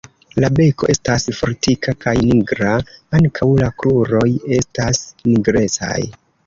[0.43, 2.73] La beko estas fortika kaj nigra;
[3.21, 4.27] ankaŭ la kruroj
[4.61, 5.99] estas nigrecaj.